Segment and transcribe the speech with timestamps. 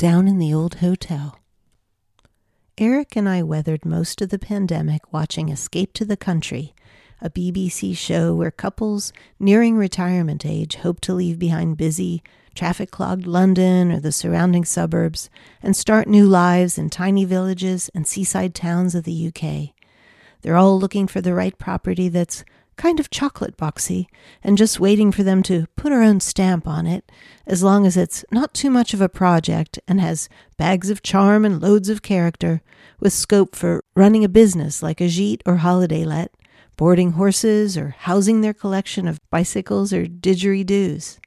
[0.00, 1.38] down in the old hotel.
[2.78, 6.74] Eric and I weathered most of the pandemic watching Escape to the Country,
[7.20, 12.22] a BBC show where couples nearing retirement age hope to leave behind busy,
[12.54, 15.28] traffic clogged London or the surrounding suburbs
[15.62, 19.74] and start new lives in tiny villages and seaside towns of the UK.
[20.40, 22.42] They're all looking for the right property that's
[22.80, 24.06] kind of chocolate boxy,
[24.42, 27.12] and just waiting for them to put our own stamp on it,
[27.46, 31.44] as long as it's not too much of a project and has bags of charm
[31.44, 32.62] and loads of character,
[32.98, 36.32] with scope for running a business like a gîte or holiday let,
[36.78, 41.18] boarding horses, or housing their collection of bicycles or didgeridoos.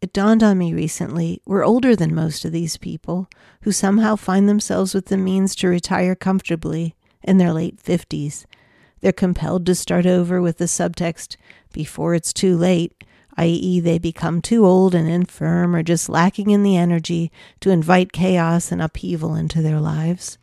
[0.00, 3.28] It dawned on me recently we're older than most of these people
[3.62, 8.46] who somehow find themselves with the means to retire comfortably in their late 50s
[9.00, 11.36] they're compelled to start over with the subtext
[11.72, 13.04] before it's too late,
[13.36, 18.12] i.e., they become too old and infirm or just lacking in the energy to invite
[18.12, 20.36] chaos and upheaval into their lives.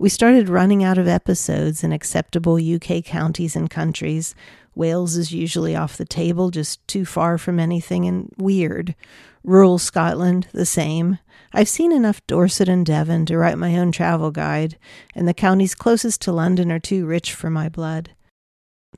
[0.00, 4.34] We started running out of episodes in acceptable UK counties and countries,
[4.74, 8.94] Wales is usually off the table, just too far from anything and weird.
[9.42, 11.18] Rural Scotland, the same.
[11.52, 14.78] I've seen enough Dorset and Devon to write my own travel guide,
[15.14, 18.10] and the counties closest to London are too rich for my blood.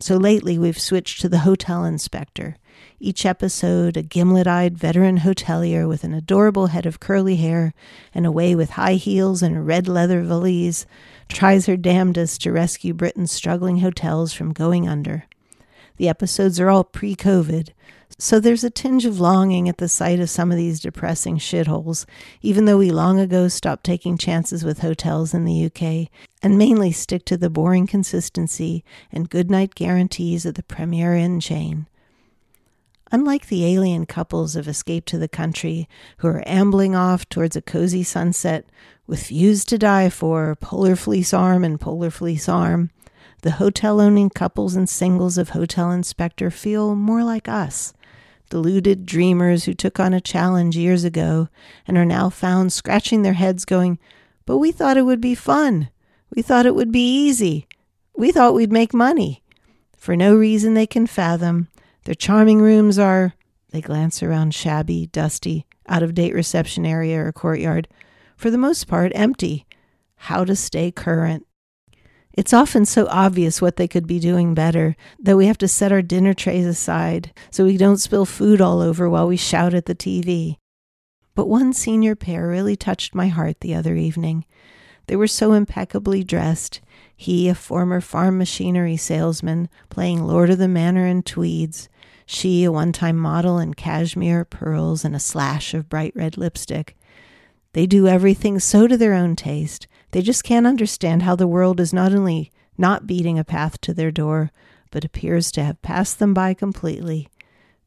[0.00, 2.56] So lately we've switched to the hotel inspector.
[2.98, 7.74] Each episode, a gimlet eyed veteran hotelier with an adorable head of curly hair
[8.14, 10.86] and a way with high heels and a red leather valise
[11.28, 15.24] tries her damnedest to rescue Britain's struggling hotels from going under.
[16.02, 17.68] The episodes are all pre COVID,
[18.18, 22.06] so there's a tinge of longing at the sight of some of these depressing shitholes,
[22.40, 26.10] even though we long ago stopped taking chances with hotels in the UK
[26.42, 31.38] and mainly stick to the boring consistency and good night guarantees of the Premier Inn
[31.38, 31.86] chain.
[33.12, 37.62] Unlike the alien couples of Escape to the Country who are ambling off towards a
[37.62, 38.66] cozy sunset
[39.12, 42.88] with views to die for, polar fleece arm and polar fleece arm,
[43.42, 47.92] the hotel owning couples and singles of Hotel Inspector feel more like us,
[48.48, 51.50] deluded dreamers who took on a challenge years ago
[51.86, 53.98] and are now found scratching their heads, going,
[54.46, 55.90] But we thought it would be fun.
[56.34, 57.68] We thought it would be easy.
[58.16, 59.42] We thought we'd make money.
[59.94, 61.68] For no reason they can fathom,
[62.04, 63.34] their charming rooms are,
[63.72, 67.88] they glance around shabby, dusty, out of date reception area or courtyard,
[68.42, 69.64] for the most part empty.
[70.16, 71.46] How to stay current.
[72.32, 75.92] It's often so obvious what they could be doing better that we have to set
[75.92, 79.86] our dinner trays aside so we don't spill food all over while we shout at
[79.86, 80.56] the TV.
[81.36, 84.44] But one senior pair really touched my heart the other evening.
[85.06, 86.80] They were so impeccably dressed.
[87.14, 91.88] He, a former farm machinery salesman, playing Lord of the Manor in tweeds.
[92.26, 96.96] She, a one time model in cashmere, pearls, and a slash of bright red lipstick.
[97.72, 101.80] They do everything so to their own taste they just can't understand how the world
[101.80, 104.50] is not only not beating a path to their door,
[104.90, 107.28] but appears to have passed them by completely.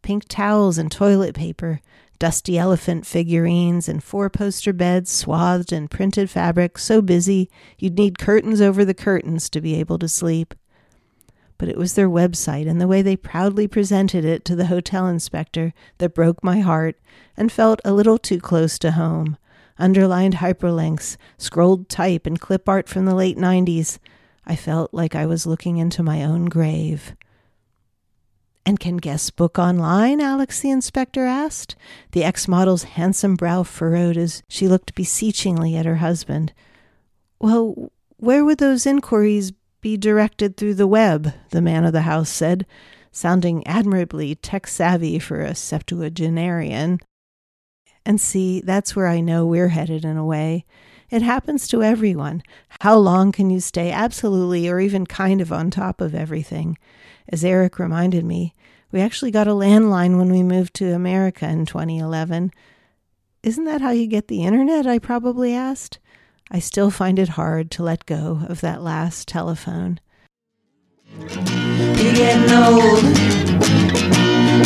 [0.01, 1.81] Pink towels and toilet paper,
[2.17, 8.17] dusty elephant figurines, and four poster beds swathed in printed fabric so busy you'd need
[8.17, 10.55] curtains over the curtains to be able to sleep.
[11.59, 15.07] But it was their website and the way they proudly presented it to the hotel
[15.07, 16.99] inspector that broke my heart
[17.37, 19.37] and felt a little too close to home
[19.77, 23.99] underlined hyperlinks, scrolled type, and clip art from the late 90s,
[24.45, 27.15] I felt like I was looking into my own grave.
[28.65, 30.19] And can guests book online?
[30.19, 31.75] Alex the inspector asked.
[32.11, 36.51] The ex model's handsome brow furrowed as she looked beseechingly at her husband.
[37.39, 41.31] Well, where would those inquiries be directed through the web?
[41.51, 42.65] the man of the house said,
[43.11, 46.99] sounding admirably tech savvy for a septuagenarian.
[48.05, 50.65] And see, that's where I know we're headed in a way.
[51.09, 52.43] It happens to everyone.
[52.81, 56.77] How long can you stay absolutely or even kind of on top of everything?
[57.29, 58.53] As Eric reminded me,
[58.91, 62.51] we actually got a landline when we moved to America in 2011.
[63.43, 64.87] Isn't that how you get the internet?
[64.87, 65.99] I probably asked.
[66.51, 69.99] I still find it hard to let go of that last telephone.
[71.17, 73.03] You're getting old.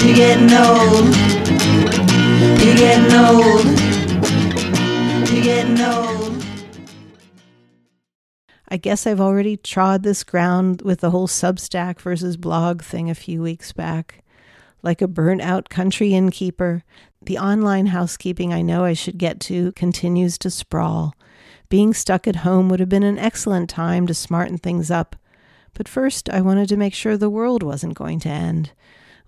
[0.01, 2.08] You're getting old.
[2.39, 3.65] You're getting old.
[5.29, 6.45] You're getting old.
[8.69, 13.15] I guess I've already trod this ground with the whole Substack versus blog thing a
[13.15, 14.23] few weeks back.
[14.81, 16.85] Like a burnt out country innkeeper,
[17.21, 21.15] the online housekeeping I know I should get to continues to sprawl.
[21.67, 25.17] Being stuck at home would have been an excellent time to smarten things up.
[25.73, 28.71] But first, I wanted to make sure the world wasn't going to end.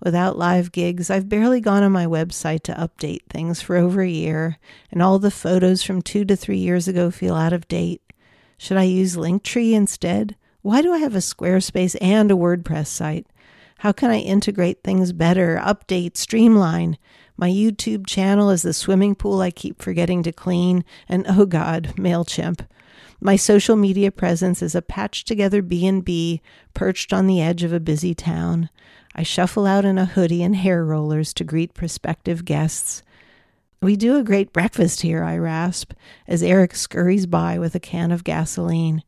[0.02, 4.08] Without live gigs, I've barely gone on my website to update things for over a
[4.08, 4.58] year,
[4.90, 8.02] and all the photos from two to three years ago feel out of date.
[8.58, 10.34] Should I use Linktree instead?
[10.60, 13.28] Why do I have a Squarespace and a WordPress site?
[13.78, 16.98] How can I integrate things better, update, streamline?
[17.36, 21.94] My YouTube channel is the swimming pool I keep forgetting to clean, and oh god,
[21.96, 22.66] MailChimp.
[23.20, 26.42] My social media presence is a patched together B&B
[26.74, 28.68] perched on the edge of a busy town.
[29.14, 33.02] I shuffle out in a hoodie and hair rollers to greet prospective guests.
[33.82, 35.92] We do a great breakfast here, I rasp,
[36.26, 39.02] as Eric scurries by with a can of gasoline.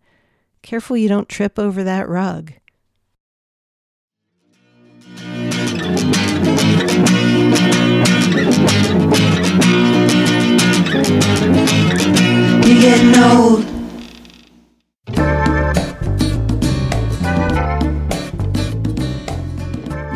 [0.63, 2.53] Careful you don't trip over that rug.
[12.67, 13.74] You're getting old.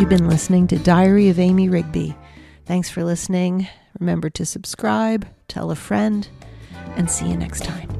[0.08, 2.16] You've been listening to Diary of Amy Rigby.
[2.64, 3.68] Thanks for listening.
[4.00, 6.26] Remember to subscribe, tell a friend,
[6.96, 7.97] and see you next time.